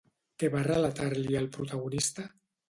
Què 0.43 0.47
va 0.55 0.63
relatar-li 0.67 1.37
al 1.43 1.47
protagonista? 1.59 2.27